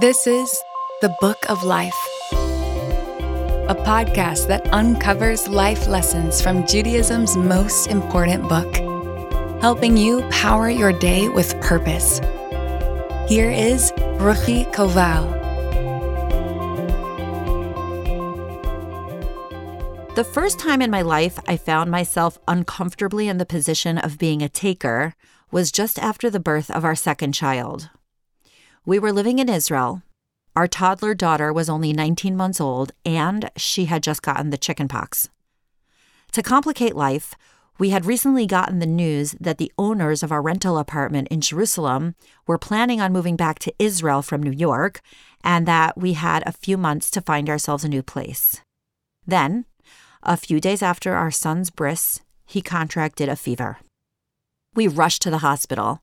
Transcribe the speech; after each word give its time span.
This 0.00 0.28
is 0.28 0.62
The 1.00 1.12
Book 1.20 1.50
of 1.50 1.64
Life, 1.64 1.98
a 2.30 3.74
podcast 3.84 4.46
that 4.46 4.72
uncovers 4.72 5.48
life 5.48 5.88
lessons 5.88 6.40
from 6.40 6.64
Judaism's 6.68 7.36
most 7.36 7.88
important 7.88 8.48
book, 8.48 8.76
helping 9.60 9.96
you 9.96 10.22
power 10.30 10.70
your 10.70 10.92
day 10.92 11.28
with 11.28 11.60
purpose. 11.60 12.20
Here 13.28 13.50
is 13.50 13.90
Ruchi 14.20 14.72
Koval. 14.72 15.34
The 20.14 20.22
first 20.22 20.60
time 20.60 20.80
in 20.80 20.92
my 20.92 21.02
life 21.02 21.40
I 21.48 21.56
found 21.56 21.90
myself 21.90 22.38
uncomfortably 22.46 23.26
in 23.26 23.38
the 23.38 23.44
position 23.44 23.98
of 23.98 24.16
being 24.16 24.42
a 24.42 24.48
taker 24.48 25.16
was 25.50 25.72
just 25.72 25.98
after 25.98 26.30
the 26.30 26.38
birth 26.38 26.70
of 26.70 26.84
our 26.84 26.94
second 26.94 27.32
child. 27.32 27.90
We 28.88 28.98
were 28.98 29.12
living 29.12 29.38
in 29.38 29.50
Israel. 29.50 30.00
Our 30.56 30.66
toddler 30.66 31.12
daughter 31.12 31.52
was 31.52 31.68
only 31.68 31.92
19 31.92 32.34
months 32.34 32.58
old 32.58 32.92
and 33.04 33.50
she 33.54 33.84
had 33.84 34.02
just 34.02 34.22
gotten 34.22 34.48
the 34.48 34.56
chickenpox. 34.56 35.28
To 36.32 36.42
complicate 36.42 36.96
life, 36.96 37.34
we 37.78 37.90
had 37.90 38.06
recently 38.06 38.46
gotten 38.46 38.78
the 38.78 38.86
news 38.86 39.32
that 39.38 39.58
the 39.58 39.70
owners 39.76 40.22
of 40.22 40.32
our 40.32 40.40
rental 40.40 40.78
apartment 40.78 41.28
in 41.28 41.42
Jerusalem 41.42 42.14
were 42.46 42.56
planning 42.56 42.98
on 42.98 43.12
moving 43.12 43.36
back 43.36 43.58
to 43.58 43.74
Israel 43.78 44.22
from 44.22 44.42
New 44.42 44.52
York 44.52 45.02
and 45.44 45.68
that 45.68 45.98
we 45.98 46.14
had 46.14 46.42
a 46.46 46.52
few 46.52 46.78
months 46.78 47.10
to 47.10 47.20
find 47.20 47.50
ourselves 47.50 47.84
a 47.84 47.90
new 47.90 48.02
place. 48.02 48.62
Then, 49.26 49.66
a 50.22 50.38
few 50.38 50.62
days 50.62 50.80
after 50.80 51.12
our 51.12 51.30
son's 51.30 51.68
bris, 51.68 52.22
he 52.46 52.62
contracted 52.62 53.28
a 53.28 53.36
fever. 53.36 53.80
We 54.74 54.88
rushed 54.88 55.20
to 55.22 55.30
the 55.30 55.44
hospital. 55.44 56.00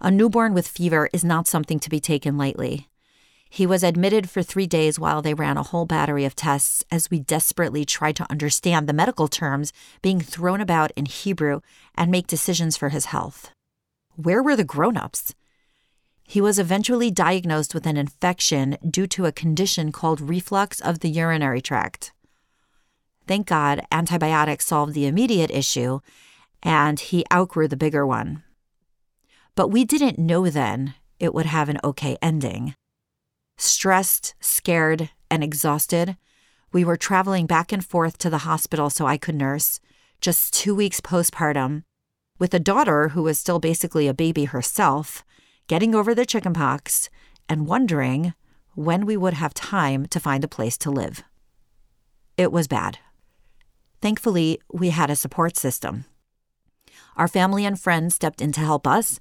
A 0.00 0.10
newborn 0.10 0.54
with 0.54 0.68
fever 0.68 1.10
is 1.12 1.24
not 1.24 1.48
something 1.48 1.80
to 1.80 1.90
be 1.90 1.98
taken 1.98 2.38
lightly. 2.38 2.88
He 3.50 3.66
was 3.66 3.82
admitted 3.82 4.28
for 4.28 4.42
three 4.42 4.66
days 4.66 4.98
while 4.98 5.22
they 5.22 5.34
ran 5.34 5.56
a 5.56 5.62
whole 5.62 5.86
battery 5.86 6.24
of 6.24 6.36
tests 6.36 6.84
as 6.90 7.10
we 7.10 7.18
desperately 7.18 7.84
tried 7.84 8.14
to 8.16 8.30
understand 8.30 8.86
the 8.86 8.92
medical 8.92 9.26
terms 9.26 9.72
being 10.02 10.20
thrown 10.20 10.60
about 10.60 10.92
in 10.96 11.06
Hebrew 11.06 11.60
and 11.96 12.10
make 12.10 12.26
decisions 12.26 12.76
for 12.76 12.90
his 12.90 13.06
health. 13.06 13.50
Where 14.16 14.42
were 14.42 14.54
the 14.54 14.64
grown 14.64 14.96
ups? 14.96 15.34
He 16.22 16.40
was 16.42 16.58
eventually 16.58 17.10
diagnosed 17.10 17.74
with 17.74 17.86
an 17.86 17.96
infection 17.96 18.76
due 18.88 19.06
to 19.08 19.24
a 19.24 19.32
condition 19.32 19.92
called 19.92 20.20
reflux 20.20 20.78
of 20.80 21.00
the 21.00 21.08
urinary 21.08 21.62
tract. 21.62 22.12
Thank 23.26 23.46
God, 23.46 23.86
antibiotics 23.90 24.66
solved 24.66 24.92
the 24.92 25.06
immediate 25.06 25.50
issue, 25.50 26.00
and 26.62 27.00
he 27.00 27.24
outgrew 27.32 27.66
the 27.66 27.76
bigger 27.76 28.06
one. 28.06 28.42
But 29.58 29.72
we 29.72 29.84
didn't 29.84 30.20
know 30.20 30.48
then 30.48 30.94
it 31.18 31.34
would 31.34 31.46
have 31.46 31.68
an 31.68 31.80
okay 31.82 32.16
ending. 32.22 32.76
Stressed, 33.56 34.36
scared, 34.38 35.10
and 35.32 35.42
exhausted, 35.42 36.16
we 36.70 36.84
were 36.84 36.96
traveling 36.96 37.46
back 37.46 37.72
and 37.72 37.84
forth 37.84 38.18
to 38.18 38.30
the 38.30 38.46
hospital 38.46 38.88
so 38.88 39.04
I 39.04 39.18
could 39.18 39.34
nurse, 39.34 39.80
just 40.20 40.54
two 40.54 40.76
weeks 40.76 41.00
postpartum, 41.00 41.82
with 42.38 42.54
a 42.54 42.60
daughter 42.60 43.08
who 43.08 43.24
was 43.24 43.36
still 43.36 43.58
basically 43.58 44.06
a 44.06 44.14
baby 44.14 44.44
herself, 44.44 45.24
getting 45.66 45.92
over 45.92 46.14
the 46.14 46.24
chickenpox, 46.24 47.10
and 47.48 47.66
wondering 47.66 48.34
when 48.76 49.06
we 49.06 49.16
would 49.16 49.34
have 49.34 49.54
time 49.54 50.06
to 50.06 50.20
find 50.20 50.44
a 50.44 50.54
place 50.56 50.78
to 50.78 50.90
live. 50.92 51.24
It 52.36 52.52
was 52.52 52.68
bad. 52.68 53.00
Thankfully, 54.00 54.60
we 54.72 54.90
had 54.90 55.10
a 55.10 55.16
support 55.16 55.56
system. 55.56 56.04
Our 57.16 57.26
family 57.26 57.64
and 57.64 57.76
friends 57.76 58.14
stepped 58.14 58.40
in 58.40 58.52
to 58.52 58.60
help 58.60 58.86
us, 58.86 59.18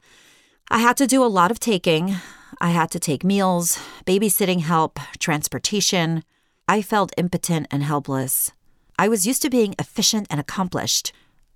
I 0.70 0.80
had 0.80 0.98
to 0.98 1.08
do 1.08 1.24
a 1.24 1.32
lot 1.32 1.50
of 1.50 1.62
taking. 1.62 2.18
I 2.60 2.72
had 2.72 2.92
to 2.92 3.00
take 3.00 3.24
meals, 3.24 3.80
babysitting 4.06 4.62
help, 4.62 5.00
transportation. 5.18 6.26
I 6.68 6.82
felt 6.82 7.14
impotent 7.16 7.68
and 7.72 7.84
helpless. 7.84 8.52
I 9.00 9.08
was 9.08 9.26
used 9.26 9.42
to 9.44 9.50
being 9.50 9.76
efficient 9.80 10.28
and 10.30 10.42
accomplished. 10.42 11.14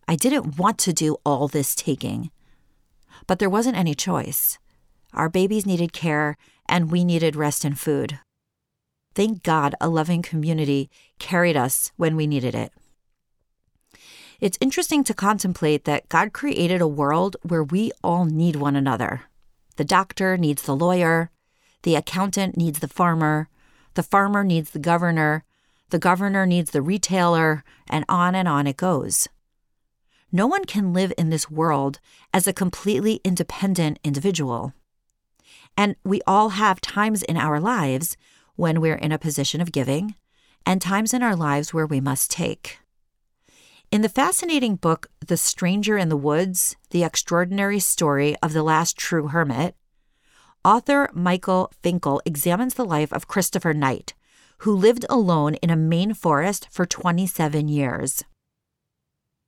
I 0.08 0.16
didn't 0.16 0.58
want 0.58 0.78
to 0.80 0.94
do 0.94 1.18
all 1.26 1.50
this 1.50 1.76
taking. 1.76 2.32
But 3.28 3.40
there 3.40 3.50
wasn't 3.50 3.76
any 3.76 3.96
choice. 3.96 4.58
Our 5.14 5.28
babies 5.28 5.66
needed 5.66 5.92
care, 5.92 6.38
and 6.70 6.90
we 6.90 7.04
needed 7.04 7.36
rest 7.36 7.66
and 7.66 7.78
food. 7.78 8.20
Thank 9.14 9.44
God 9.44 9.76
a 9.82 9.90
loving 9.90 10.22
community 10.22 10.90
carried 11.20 11.58
us 11.58 11.92
when 11.98 12.16
we 12.16 12.28
needed 12.28 12.56
it. 12.56 12.72
It's 14.42 14.58
interesting 14.60 15.04
to 15.04 15.14
contemplate 15.14 15.86
that 15.86 16.10
God 16.10 16.34
created 16.34 16.82
a 16.82 16.88
world 16.88 17.38
where 17.44 17.64
we 17.64 17.92
all 18.04 18.26
need 18.26 18.56
one 18.56 18.76
another. 18.76 19.22
The 19.76 19.86
doctor 19.86 20.36
needs 20.36 20.64
the 20.64 20.76
lawyer, 20.76 21.30
the 21.84 21.94
accountant 21.96 22.58
needs 22.58 22.80
the 22.80 22.88
farmer, 22.88 23.50
the 23.94 24.02
farmer 24.02 24.44
needs 24.44 24.72
the 24.72 24.80
governor, 24.80 25.44
the 25.92 26.00
governor 26.00 26.48
needs 26.48 26.72
the 26.72 26.82
retailer, 26.82 27.64
and 27.88 28.04
on 28.10 28.34
and 28.34 28.48
on 28.48 28.66
it 28.66 28.78
goes. 28.78 29.28
No 30.32 30.48
one 30.48 30.66
can 30.66 30.92
live 30.92 31.14
in 31.20 31.30
this 31.30 31.52
world 31.52 32.00
as 32.34 32.48
a 32.48 32.54
completely 32.54 33.22
independent 33.24 34.00
individual. 34.04 34.74
And 35.78 35.96
we 36.04 36.20
all 36.26 36.50
have 36.50 36.82
times 36.82 37.22
in 37.22 37.38
our 37.38 37.60
lives 37.60 38.18
when 38.56 38.82
we're 38.82 38.96
in 38.96 39.12
a 39.12 39.20
position 39.20 39.62
of 39.62 39.72
giving, 39.72 40.16
and 40.66 40.82
times 40.82 41.14
in 41.14 41.22
our 41.22 41.36
lives 41.36 41.76
where 41.76 41.86
we 41.86 42.02
must 42.02 42.32
take. 42.32 42.80
In 43.92 44.04
the 44.04 44.08
fascinating 44.08 44.78
book, 44.78 45.08
The 45.20 45.36
Stranger 45.36 45.98
in 45.98 46.08
the 46.08 46.16
Woods 46.16 46.78
The 46.92 47.04
Extraordinary 47.04 47.80
Story 47.80 48.38
of 48.42 48.54
the 48.54 48.64
Last 48.64 48.98
True 48.98 49.28
Hermit, 49.28 49.76
author 50.64 51.10
Michael 51.12 51.74
Finkel 51.84 52.22
examines 52.24 52.76
the 52.76 52.86
life 52.86 53.12
of 53.12 53.28
Christopher 53.28 53.74
Knight, 53.74 54.14
who 54.60 54.74
lived 54.74 55.06
alone 55.10 55.56
in 55.56 55.70
a 55.70 55.76
Maine 55.76 56.14
forest 56.14 56.70
for 56.72 56.86
27 56.86 57.68
years. 57.68 58.24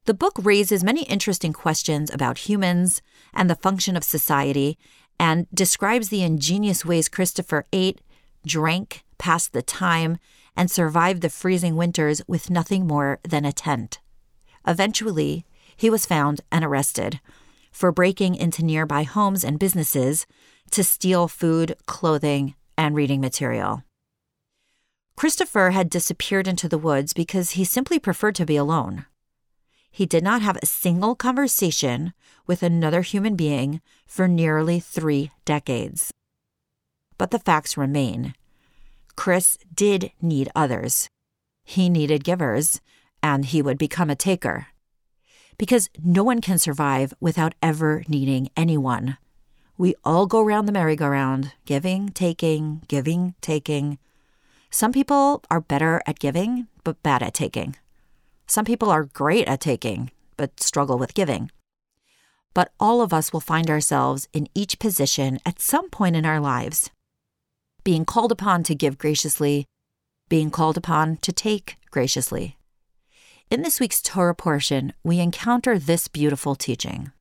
The 0.03 0.13
book 0.13 0.33
raises 0.37 0.83
many 0.83 1.03
interesting 1.03 1.53
questions 1.53 2.13
about 2.13 2.39
humans 2.39 3.01
and 3.33 3.49
the 3.49 3.55
function 3.55 3.95
of 3.95 4.03
society 4.03 4.77
and 5.17 5.47
describes 5.53 6.09
the 6.09 6.21
ingenious 6.21 6.83
ways 6.83 7.07
Christopher 7.07 7.65
ate, 7.71 8.01
drank, 8.45 9.05
passed 9.17 9.53
the 9.53 9.61
time, 9.61 10.17
and 10.53 10.69
survived 10.69 11.21
the 11.21 11.29
freezing 11.29 11.77
winters 11.77 12.21
with 12.27 12.49
nothing 12.49 12.85
more 12.85 13.19
than 13.23 13.45
a 13.45 13.53
tent. 13.53 14.01
Eventually, 14.65 15.45
he 15.75 15.89
was 15.89 16.05
found 16.05 16.41
and 16.51 16.63
arrested 16.63 17.19
for 17.71 17.91
breaking 17.91 18.35
into 18.35 18.63
nearby 18.63 19.03
homes 19.03 19.43
and 19.43 19.59
businesses 19.59 20.25
to 20.71 20.83
steal 20.83 21.27
food, 21.27 21.75
clothing, 21.85 22.55
and 22.77 22.95
reading 22.95 23.19
material. 23.19 23.83
Christopher 25.15 25.71
had 25.71 25.89
disappeared 25.89 26.47
into 26.47 26.67
the 26.67 26.77
woods 26.77 27.13
because 27.13 27.51
he 27.51 27.63
simply 27.63 27.99
preferred 27.99 28.35
to 28.35 28.45
be 28.45 28.55
alone. 28.55 29.05
He 29.91 30.05
did 30.05 30.23
not 30.23 30.41
have 30.41 30.57
a 30.57 30.65
single 30.65 31.15
conversation 31.15 32.13
with 32.47 32.63
another 32.63 33.01
human 33.01 33.35
being 33.35 33.79
for 34.07 34.27
nearly 34.27 34.79
three 34.79 35.31
decades. 35.45 36.11
But 37.17 37.31
the 37.31 37.39
facts 37.39 37.77
remain 37.77 38.33
Chris 39.15 39.59
did 39.73 40.11
need 40.21 40.49
others. 40.55 41.07
He 41.63 41.89
needed 41.89 42.23
givers, 42.23 42.81
and 43.23 43.45
he 43.45 43.61
would 43.61 43.77
become 43.77 44.09
a 44.09 44.15
taker. 44.15 44.67
Because 45.57 45.89
no 46.03 46.23
one 46.23 46.41
can 46.41 46.59
survive 46.59 47.13
without 47.19 47.55
ever 47.61 48.03
needing 48.07 48.49
anyone. 48.55 49.17
We 49.77 49.95
all 50.03 50.27
go 50.27 50.43
round 50.43 50.67
the 50.67 50.71
merry-go-round, 50.71 51.53
giving, 51.65 52.09
taking, 52.09 52.83
giving, 52.87 53.33
taking. 53.41 53.97
Some 54.69 54.91
people 54.91 55.43
are 55.49 55.61
better 55.61 56.01
at 56.05 56.19
giving, 56.19 56.67
but 56.83 57.01
bad 57.01 57.23
at 57.23 57.33
taking. 57.33 57.75
Some 58.45 58.65
people 58.65 58.91
are 58.91 59.05
great 59.05 59.47
at 59.47 59.61
taking, 59.61 60.11
but 60.37 60.59
struggle 60.59 60.99
with 60.99 61.15
giving. 61.15 61.49
But 62.53 62.71
all 62.79 63.01
of 63.01 63.13
us 63.13 63.33
will 63.33 63.39
find 63.39 63.69
ourselves 63.69 64.27
in 64.33 64.47
each 64.53 64.77
position 64.77 65.39
at 65.45 65.59
some 65.59 65.89
point 65.89 66.15
in 66.15 66.25
our 66.25 66.39
lives 66.39 66.91
being 67.83 68.05
called 68.05 68.31
upon 68.31 68.63
to 68.63 68.75
give 68.75 68.97
graciously, 68.97 69.65
being 70.29 70.49
called 70.49 70.77
upon 70.77 71.17
to 71.17 71.31
take 71.31 71.75
graciously. 71.91 72.57
In 73.51 73.61
this 73.61 73.79
week's 73.79 74.01
Torah 74.01 74.33
portion, 74.33 74.93
we 75.03 75.19
encounter 75.19 75.77
this 75.77 76.07
beautiful 76.07 76.55
teaching. 76.55 77.11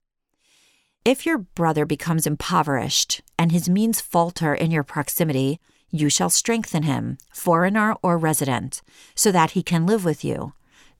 If 1.05 1.27
your 1.27 1.39
brother 1.39 1.85
becomes 1.85 2.27
impoverished 2.27 3.21
and 3.39 3.53
his 3.53 3.69
means 3.69 4.01
falter 4.01 4.55
in 4.55 4.71
your 4.71 4.83
proximity, 4.83 5.61
you 5.91 6.09
shall 6.09 6.31
strengthen 6.31 6.85
him, 6.85 7.19
foreigner 7.33 7.95
or 8.03 8.17
resident, 8.17 8.81
so 9.15 9.31
that 9.31 9.51
he 9.51 9.63
can 9.63 9.85
live 9.85 10.05
with 10.05 10.25
you. 10.25 10.55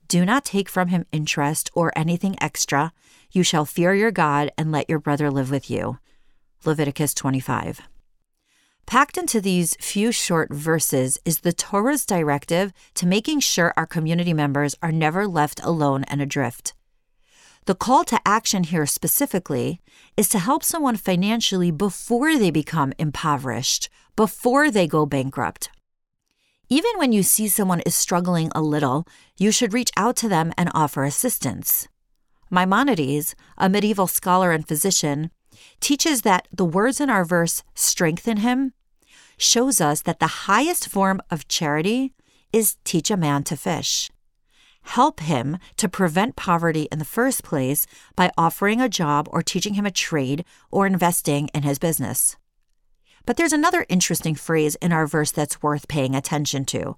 Do 0.07 0.23
not 0.23 0.45
take 0.45 0.69
from 0.69 0.89
him 0.89 1.05
interest 1.11 1.71
or 1.73 1.91
anything 1.95 2.35
extra. 2.39 2.93
You 3.31 3.41
shall 3.41 3.65
fear 3.65 3.95
your 3.95 4.11
God 4.11 4.51
and 4.57 4.71
let 4.71 4.89
your 4.89 4.99
brother 4.99 5.31
live 5.31 5.49
with 5.49 5.69
you. 5.69 5.97
Leviticus 6.63 7.15
25. 7.15 7.81
Packed 8.85 9.17
into 9.17 9.41
these 9.41 9.75
few 9.79 10.11
short 10.11 10.53
verses 10.53 11.17
is 11.25 11.39
the 11.39 11.53
Torah's 11.53 12.05
directive 12.05 12.73
to 12.95 13.07
making 13.07 13.39
sure 13.39 13.73
our 13.75 13.87
community 13.87 14.33
members 14.33 14.75
are 14.81 14.91
never 14.91 15.27
left 15.27 15.63
alone 15.63 16.03
and 16.05 16.21
adrift. 16.21 16.73
The 17.65 17.75
call 17.75 18.03
to 18.05 18.19
action 18.25 18.65
here 18.65 18.85
specifically 18.85 19.79
is 20.17 20.27
to 20.29 20.39
help 20.39 20.63
someone 20.63 20.97
financially 20.97 21.71
before 21.71 22.37
they 22.37 22.51
become 22.51 22.93
impoverished, 22.99 23.89
before 24.15 24.69
they 24.69 24.85
go 24.85 25.05
bankrupt. 25.05 25.69
Even 26.69 26.91
when 26.97 27.13
you 27.13 27.23
see 27.23 27.47
someone 27.47 27.79
is 27.81 27.95
struggling 27.95 28.51
a 28.53 28.61
little, 28.61 29.07
you 29.37 29.51
should 29.51 29.73
reach 29.73 29.91
out 29.95 30.15
to 30.17 30.29
them 30.29 30.51
and 30.57 30.69
offer 30.73 31.03
assistance. 31.03 31.87
Maimonides, 32.49 33.33
a 33.57 33.69
medieval 33.69 34.07
scholar 34.07 34.51
and 34.51 34.67
physician, 34.67 35.31
teaches 35.79 36.21
that 36.21 36.47
the 36.51 36.65
words 36.65 36.99
in 36.99 37.09
our 37.09 37.25
verse, 37.25 37.63
strengthen 37.75 38.37
him, 38.37 38.73
shows 39.37 39.81
us 39.81 40.01
that 40.01 40.19
the 40.19 40.47
highest 40.47 40.87
form 40.87 41.21
of 41.29 41.47
charity 41.47 42.13
is 42.51 42.77
teach 42.83 43.09
a 43.09 43.17
man 43.17 43.43
to 43.43 43.57
fish. 43.57 44.09
Help 44.83 45.21
him 45.21 45.57
to 45.77 45.87
prevent 45.87 46.35
poverty 46.35 46.87
in 46.91 46.99
the 46.99 47.05
first 47.05 47.43
place 47.43 47.87
by 48.15 48.31
offering 48.37 48.81
a 48.81 48.89
job 48.89 49.27
or 49.31 49.41
teaching 49.41 49.75
him 49.75 49.85
a 49.85 49.91
trade 49.91 50.43
or 50.71 50.85
investing 50.85 51.49
in 51.53 51.63
his 51.63 51.79
business. 51.79 52.35
But 53.25 53.37
there's 53.37 53.53
another 53.53 53.85
interesting 53.87 54.35
phrase 54.35 54.75
in 54.75 54.91
our 54.91 55.07
verse 55.07 55.31
that's 55.31 55.63
worth 55.63 55.87
paying 55.87 56.15
attention 56.15 56.65
to 56.65 56.97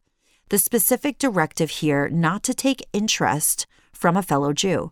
the 0.49 0.57
specific 0.59 1.17
directive 1.17 1.69
here 1.69 2.07
not 2.09 2.43
to 2.43 2.53
take 2.53 2.87
interest 2.93 3.65
from 3.91 4.15
a 4.15 4.23
fellow 4.23 4.53
Jew. 4.53 4.91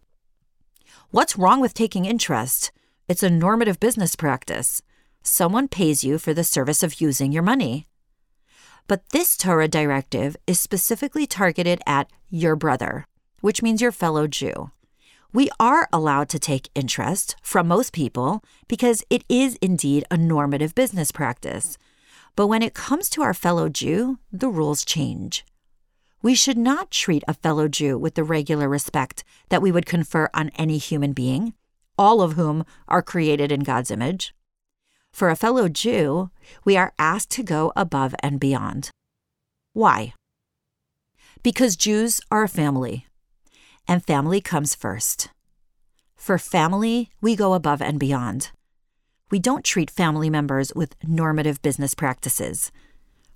What's 1.11 1.37
wrong 1.37 1.59
with 1.59 1.75
taking 1.75 2.05
interest? 2.05 2.71
It's 3.09 3.23
a 3.23 3.29
normative 3.29 3.81
business 3.81 4.15
practice. 4.15 4.81
Someone 5.23 5.67
pays 5.67 6.05
you 6.05 6.17
for 6.17 6.33
the 6.33 6.43
service 6.43 6.83
of 6.83 7.01
using 7.01 7.33
your 7.33 7.43
money. 7.43 7.87
But 8.87 9.09
this 9.09 9.35
Torah 9.35 9.67
directive 9.67 10.37
is 10.47 10.59
specifically 10.59 11.27
targeted 11.27 11.81
at 11.85 12.09
your 12.29 12.55
brother, 12.55 13.05
which 13.41 13.61
means 13.61 13.81
your 13.81 13.91
fellow 13.91 14.25
Jew. 14.25 14.71
We 15.33 15.49
are 15.59 15.89
allowed 15.91 16.29
to 16.29 16.39
take 16.39 16.69
interest 16.75 17.35
from 17.41 17.67
most 17.67 17.91
people 17.91 18.41
because 18.69 19.03
it 19.09 19.25
is 19.27 19.57
indeed 19.61 20.05
a 20.09 20.15
normative 20.15 20.73
business 20.73 21.11
practice. 21.11 21.77
But 22.37 22.47
when 22.47 22.61
it 22.61 22.73
comes 22.73 23.09
to 23.09 23.21
our 23.21 23.33
fellow 23.33 23.67
Jew, 23.67 24.19
the 24.31 24.49
rules 24.49 24.85
change. 24.85 25.43
We 26.21 26.35
should 26.35 26.57
not 26.57 26.89
treat 26.89 27.23
a 27.27 27.33
fellow 27.33 27.67
Jew 27.67 27.97
with 27.97 28.15
the 28.15 28.23
regular 28.23 28.69
respect 28.69 29.25
that 29.49 29.61
we 29.61 29.73
would 29.73 29.85
confer 29.85 30.29
on 30.33 30.51
any 30.55 30.77
human 30.77 31.11
being, 31.11 31.53
all 31.97 32.21
of 32.21 32.33
whom 32.33 32.65
are 32.87 33.01
created 33.01 33.51
in 33.51 33.61
God's 33.61 33.91
image. 33.91 34.33
For 35.11 35.29
a 35.29 35.35
fellow 35.35 35.69
Jew, 35.69 36.31
we 36.65 36.75
are 36.75 36.93
asked 36.97 37.29
to 37.31 37.43
go 37.43 37.71
above 37.75 38.15
and 38.21 38.39
beyond. 38.39 38.89
Why? 39.73 40.13
Because 41.43 41.75
Jews 41.75 42.21
are 42.31 42.43
a 42.43 42.49
family, 42.49 43.05
and 43.87 44.03
family 44.03 44.41
comes 44.41 44.73
first. 44.73 45.29
For 46.15 46.37
family, 46.37 47.11
we 47.21 47.35
go 47.35 47.53
above 47.53 47.81
and 47.81 47.99
beyond. 47.99 48.51
We 49.29 49.39
don't 49.39 49.65
treat 49.65 49.91
family 49.91 50.29
members 50.29 50.71
with 50.75 50.95
normative 51.03 51.61
business 51.61 51.93
practices. 51.93 52.71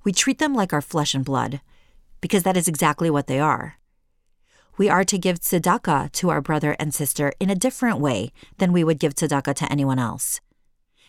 We 0.03 0.13
treat 0.13 0.39
them 0.39 0.53
like 0.53 0.71
our 0.71 0.81
flesh 0.81 1.13
and 1.13 1.25
blood, 1.25 1.60
because 2.21 2.44
that 2.44 2.57
is 2.57 2.68
exactly 2.68 3.10
what 3.10 3.27
they 3.27 3.39
are. 3.39 3.77
We 4.77 4.89
are 4.89 5.03
to 5.06 5.18
give 5.18 5.39
tzedakah 5.39 6.12
to 6.13 6.29
our 6.29 6.41
brother 6.41 6.75
and 6.79 6.94
sister 6.94 7.33
in 7.39 7.50
a 7.50 7.56
different 7.56 8.00
way 8.00 8.31
than 8.59 8.71
we 8.71 8.83
would 8.83 9.00
give 9.00 9.15
tzedakah 9.15 9.56
to 9.56 9.71
anyone 9.71 9.97
else. 9.97 10.39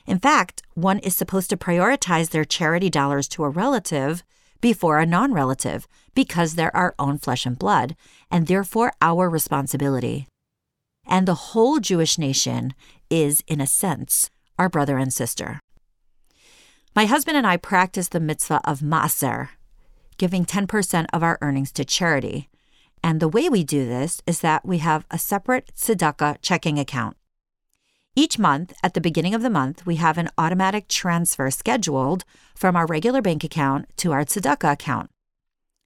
In 0.07 0.19
fact, 0.19 0.63
one 0.73 0.99
is 1.01 1.15
supposed 1.15 1.51
to 1.51 1.57
prioritize 1.57 2.31
their 2.31 2.47
charity 2.47 2.89
dollars 2.89 3.29
to 3.29 3.45
a 3.45 3.51
relative 3.51 4.23
before 4.63 4.99
a 4.99 5.07
non 5.07 5.35
relative 5.35 5.87
because 6.15 6.55
they're 6.55 6.75
our 6.75 6.95
own 6.99 7.19
flesh 7.19 7.45
and 7.45 7.59
blood, 7.59 7.95
and 8.31 8.47
therefore 8.47 8.93
our 9.03 9.29
responsibility. 9.29 10.27
And 11.07 11.29
the 11.29 11.53
whole 11.53 11.79
Jewish 11.79 12.19
nation 12.19 12.75
is, 13.11 13.43
in 13.47 13.61
a 13.61 13.67
sense, 13.67 14.31
our 14.59 14.69
brother 14.69 14.99
and 14.99 15.13
sister. 15.13 15.61
My 16.97 17.05
husband 17.05 17.37
and 17.37 17.47
I 17.47 17.57
practice 17.57 18.09
the 18.09 18.19
mitzvah 18.19 18.63
of 18.65 18.81
Maaser, 18.81 19.51
giving 20.17 20.45
10% 20.45 21.07
of 21.13 21.23
our 21.23 21.39
earnings 21.41 21.71
to 21.73 21.85
charity. 21.85 22.48
And 23.03 23.21
the 23.21 23.29
way 23.29 23.49
we 23.49 23.65
do 23.65 23.87
this 23.87 24.21
is 24.27 24.41
that 24.41 24.65
we 24.65 24.79
have 24.79 25.07
a 25.11 25.19
separate 25.19 25.73
tzedakah 25.75 26.39
checking 26.43 26.79
account. 26.79 27.17
Each 28.17 28.39
month, 28.39 28.73
at 28.83 28.95
the 28.95 29.01
beginning 29.01 29.35
of 29.35 29.43
the 29.43 29.51
month, 29.51 29.87
we 29.87 29.97
have 29.97 30.19
an 30.19 30.29
automatic 30.37 30.89
transfer 30.89 31.51
scheduled 31.51 32.25
from 32.55 32.75
our 32.75 32.87
regular 32.87 33.23
bank 33.23 33.45
account 33.45 33.87
to 33.99 34.13
our 34.13 34.25
tzedakah 34.25 34.73
account. 34.73 35.11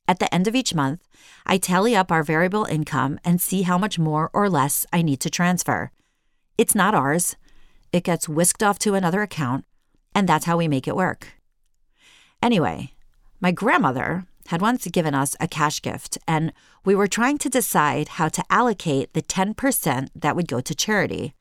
At 0.09 0.19
the 0.19 0.33
end 0.35 0.49
of 0.49 0.55
each 0.55 0.75
month, 0.75 1.07
I 1.47 1.59
tally 1.59 1.95
up 1.95 2.11
our 2.11 2.23
variable 2.23 2.65
income 2.65 3.21
and 3.25 3.41
see 3.41 3.63
how 3.63 3.79
much 3.79 3.99
more 3.99 4.31
or 4.33 4.49
less 4.49 4.87
I 4.93 5.03
need 5.03 5.21
to 5.21 5.31
transfer. 5.31 5.93
It's 6.57 6.75
not 6.75 6.95
ours. 6.95 7.37
It 7.93 8.05
gets 8.05 8.29
whisked 8.29 8.63
off 8.63 8.79
to 8.81 8.95
another 8.95 9.23
account, 9.23 9.65
and 10.15 10.29
that's 10.29 10.47
how 10.47 10.57
we 10.57 10.69
make 10.69 10.89
it 10.89 10.97
work. 10.97 11.29
Anyway, 12.43 12.93
my 13.41 13.53
grandmother 13.53 14.25
had 14.49 14.61
once 14.61 14.87
given 14.87 15.15
us 15.15 15.37
a 15.41 15.49
cash 15.49 15.81
gift, 15.81 16.19
and 16.27 16.53
we 16.85 16.95
were 16.95 17.07
trying 17.07 17.39
to 17.39 17.49
decide 17.49 18.09
how 18.09 18.29
to 18.29 18.45
allocate 18.51 19.13
the 19.13 19.23
10% 19.23 20.09
that 20.15 20.37
would 20.37 20.49
go 20.49 20.61
to 20.61 20.75
charity. 20.75 21.35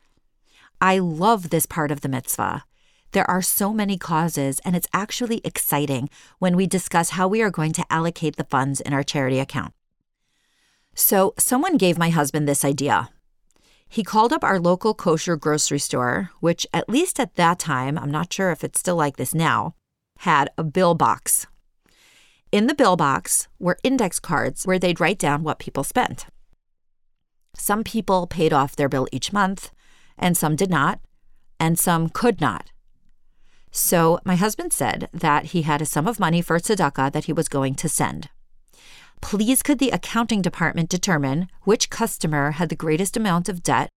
I 0.79 0.99
love 0.99 1.49
this 1.49 1.65
part 1.65 1.91
of 1.91 2.01
the 2.01 2.09
mitzvah. 2.09 2.63
There 3.11 3.29
are 3.29 3.41
so 3.41 3.73
many 3.73 3.97
causes, 3.97 4.59
and 4.63 4.75
it's 4.75 4.87
actually 4.93 5.41
exciting 5.43 6.09
when 6.39 6.55
we 6.55 6.65
discuss 6.65 7.11
how 7.11 7.27
we 7.27 7.41
are 7.41 7.51
going 7.51 7.73
to 7.73 7.85
allocate 7.89 8.37
the 8.37 8.45
funds 8.45 8.79
in 8.79 8.93
our 8.93 9.03
charity 9.03 9.39
account. 9.39 9.73
So, 10.95 11.33
someone 11.37 11.77
gave 11.77 11.97
my 11.97 12.09
husband 12.09 12.47
this 12.47 12.65
idea. 12.65 13.09
He 13.87 14.03
called 14.03 14.31
up 14.31 14.43
our 14.43 14.59
local 14.59 14.93
kosher 14.93 15.35
grocery 15.35 15.79
store, 15.79 16.31
which, 16.39 16.65
at 16.73 16.87
least 16.87 17.19
at 17.19 17.35
that 17.35 17.59
time, 17.59 17.97
I'm 17.97 18.11
not 18.11 18.31
sure 18.31 18.51
if 18.51 18.63
it's 18.63 18.79
still 18.79 18.95
like 18.95 19.17
this 19.17 19.35
now, 19.35 19.75
had 20.19 20.49
a 20.57 20.63
bill 20.63 20.95
box. 20.95 21.47
In 22.51 22.67
the 22.67 22.75
bill 22.75 22.97
box 22.97 23.47
were 23.59 23.77
index 23.81 24.19
cards 24.19 24.67
where 24.67 24.77
they'd 24.77 24.99
write 24.99 25.17
down 25.17 25.41
what 25.41 25.57
people 25.57 25.85
spent. 25.85 26.25
Some 27.55 27.81
people 27.81 28.27
paid 28.27 28.51
off 28.51 28.75
their 28.75 28.89
bill 28.89 29.07
each 29.13 29.31
month, 29.31 29.71
and 30.17 30.35
some 30.35 30.57
did 30.57 30.69
not, 30.69 30.99
and 31.61 31.79
some 31.79 32.09
could 32.09 32.41
not. 32.41 32.69
So 33.71 34.19
my 34.25 34.35
husband 34.35 34.73
said 34.73 35.07
that 35.13 35.45
he 35.47 35.61
had 35.61 35.81
a 35.81 35.85
sum 35.85 36.07
of 36.07 36.19
money 36.19 36.41
for 36.41 36.59
tzedakah 36.59 37.13
that 37.13 37.25
he 37.25 37.33
was 37.33 37.47
going 37.47 37.73
to 37.75 37.87
send. 37.87 38.29
Please 39.21 39.63
could 39.63 39.79
the 39.79 39.91
accounting 39.91 40.41
department 40.41 40.89
determine 40.89 41.47
which 41.63 41.89
customer 41.89 42.51
had 42.51 42.67
the 42.67 42.75
greatest 42.75 43.15
amount 43.15 43.47
of 43.47 43.63
debt 43.63 43.89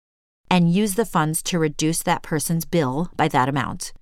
and 0.50 0.70
use 0.70 0.96
the 0.96 1.06
funds 1.06 1.42
to 1.44 1.58
reduce 1.58 2.02
that 2.02 2.22
person's 2.22 2.66
bill 2.66 3.08
by 3.16 3.28
that 3.28 3.48
amount? 3.48 3.94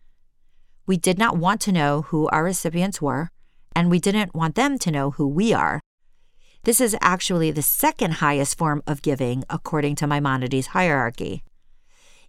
We 0.87 0.97
did 0.97 1.19
not 1.19 1.37
want 1.37 1.61
to 1.63 1.73
know 1.73 2.03
who 2.03 2.27
our 2.31 2.43
recipients 2.43 3.01
were, 3.01 3.31
and 3.75 3.91
we 3.91 3.99
didn't 3.99 4.35
want 4.35 4.55
them 4.55 4.79
to 4.79 4.91
know 4.91 5.13
who 5.13 5.27
we 5.27 5.53
are. 5.53 5.81
This 6.65 6.81
is 6.81 6.97
actually 7.01 7.51
the 7.51 7.63
second 7.63 8.15
highest 8.15 8.59
form 8.59 8.83
of 8.87 9.03
giving 9.03 9.45
according 9.49 9.97
to 9.97 10.07
Maimonides' 10.07 10.69
hierarchy. 10.69 11.43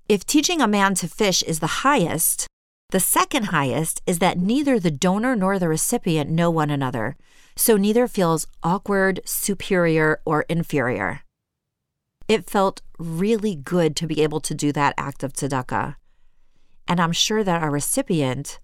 If 0.07 0.25
teaching 0.25 0.61
a 0.61 0.67
man 0.67 0.95
to 0.95 1.07
fish 1.07 1.43
is 1.43 1.59
the 1.59 1.81
highest, 1.85 2.47
the 2.91 2.99
second 2.99 3.45
highest 3.45 4.01
is 4.05 4.19
that 4.19 4.37
neither 4.37 4.79
the 4.79 4.91
donor 4.91 5.35
nor 5.35 5.57
the 5.57 5.69
recipient 5.69 6.29
know 6.29 6.49
one 6.49 6.69
another, 6.69 7.15
so 7.55 7.77
neither 7.77 8.07
feels 8.07 8.47
awkward, 8.63 9.21
superior, 9.25 10.21
or 10.25 10.41
inferior. 10.49 11.21
It 12.27 12.49
felt 12.49 12.81
really 12.97 13.55
good 13.55 13.95
to 13.97 14.07
be 14.07 14.21
able 14.21 14.39
to 14.41 14.53
do 14.53 14.71
that 14.73 14.93
act 14.97 15.23
of 15.23 15.33
tzedakah. 15.33 15.95
And 16.87 16.99
I'm 16.99 17.13
sure 17.13 17.43
that 17.43 17.61
our 17.61 17.71
recipient 17.71 18.59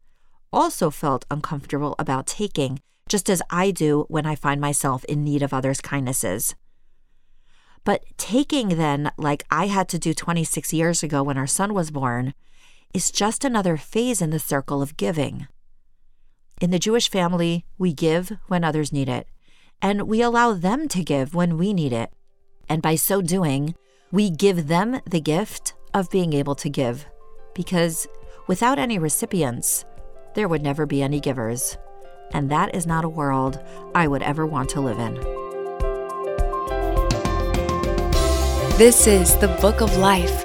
also 0.51 0.89
felt 0.89 1.25
uncomfortable 1.30 1.96
about 2.00 2.27
taking, 2.27 2.80
just 3.08 3.30
as 3.30 3.42
I 3.50 3.72
do 3.72 4.06
when 4.10 4.25
I 4.25 4.36
find 4.36 4.60
myself 4.60 5.04
in 5.06 5.24
need 5.24 5.42
of 5.42 5.54
others' 5.54 5.82
kindnesses. 5.82 6.56
But 7.84 8.04
taking 8.18 8.70
then, 8.70 9.12
like 9.18 9.46
I 9.50 9.68
had 9.68 9.88
to 9.89 10.00
do 10.00 10.13
26 10.13 10.74
years 10.74 11.04
ago 11.04 11.24
when 11.24 11.38
our 11.38 11.48
son 11.48 11.74
was 11.74 11.92
born, 11.92 12.34
is 12.94 13.12
just 13.12 13.46
another 13.46 13.77
phase 13.77 14.22
in 14.22 14.30
the 14.30 14.39
circle 14.39 14.82
of 14.82 14.98
giving. 14.98 15.48
In 16.60 16.72
the 16.72 16.80
Jewish 16.80 17.10
family, 17.10 17.66
we 17.77 17.94
give 17.94 18.34
when 18.48 18.63
others 18.63 18.92
need 18.92 19.08
it, 19.08 19.27
and 19.82 20.01
we 20.04 20.22
allow 20.22 20.54
them 20.54 20.88
to 20.89 21.04
give 21.04 21.36
when 21.36 21.58
we 21.58 21.72
need 21.74 21.94
it. 21.94 22.12
And 22.68 22.82
by 22.82 22.96
so 22.96 23.22
doing, 23.22 23.75
we 24.12 24.30
give 24.30 24.68
them 24.68 25.00
the 25.06 25.22
gift 25.22 25.74
of 25.94 26.10
being 26.10 26.34
able 26.34 26.56
to 26.56 26.70
give, 26.70 27.06
because 27.54 28.08
without 28.48 28.80
any 28.80 28.98
recipients, 28.98 29.86
there 30.38 30.48
would 30.48 30.62
never 30.62 30.86
be 30.86 31.01
any 31.01 31.20
givers. 31.20 31.79
And 32.32 32.51
that 32.51 32.75
is 32.75 32.86
not 32.86 33.03
a 33.03 33.10
world 33.10 33.60
I 33.96 34.08
would 34.08 34.22
ever 34.22 34.46
want 34.46 34.70
to 34.70 34.82
live 34.82 35.00
in. 35.00 35.15
This 38.77 39.08
is 39.08 39.36
the 39.38 39.48
Book 39.60 39.82
of 39.82 39.98
Life. 39.98 40.44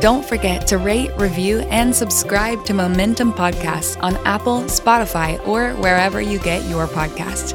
Don't 0.00 0.24
forget 0.24 0.66
to 0.68 0.78
rate, 0.78 1.10
review, 1.18 1.58
and 1.70 1.94
subscribe 1.94 2.64
to 2.64 2.72
Momentum 2.72 3.34
Podcasts 3.34 4.02
on 4.02 4.16
Apple, 4.26 4.62
Spotify, 4.62 5.46
or 5.46 5.74
wherever 5.74 6.18
you 6.18 6.38
get 6.38 6.64
your 6.64 6.86
podcast. 6.86 7.54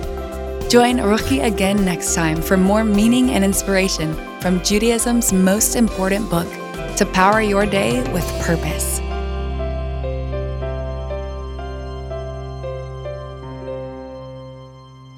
Join 0.70 0.98
Ruchi 0.98 1.44
again 1.44 1.84
next 1.84 2.14
time 2.14 2.44
for 2.44 2.58
more 2.58 2.84
meaning 2.84 3.32
and 3.32 3.44
inspiration 3.44 4.14
from 4.40 4.62
Judaism's 4.62 5.34
most 5.34 5.76
important 5.76 6.30
book 6.30 6.48
to 6.98 7.08
power 7.12 7.42
your 7.42 7.66
day 7.66 8.04
with 8.14 8.26
purpose. 8.44 9.01